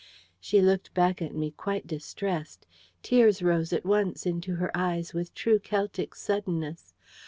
She 0.39 0.61
looked 0.63 0.95
back 0.95 1.21
at 1.21 1.35
me 1.35 1.51
quite 1.51 1.85
distressed. 1.85 2.65
Tears 3.03 3.43
rose 3.43 3.71
at 3.71 3.85
once 3.85 4.25
into 4.25 4.55
her 4.55 4.75
eyes 4.75 5.13
with 5.13 5.31
true 5.35 5.59
Celtic 5.59 6.15
suddenness. 6.15 6.95